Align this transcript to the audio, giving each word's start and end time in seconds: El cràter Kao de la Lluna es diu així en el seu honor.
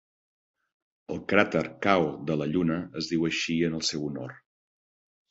El 1.15 1.19
cràter 1.33 1.61
Kao 1.85 2.07
de 2.29 2.37
la 2.41 2.47
Lluna 2.53 2.77
es 3.01 3.09
diu 3.11 3.27
així 3.27 3.59
en 3.67 3.77
el 3.81 3.85
seu 3.91 4.07
honor. 4.07 4.33